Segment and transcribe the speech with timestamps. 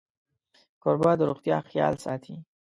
[0.83, 2.35] کوربه د روغتیا خیال ساتي.